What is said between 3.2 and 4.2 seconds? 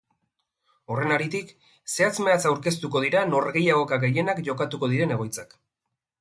norgehiagoka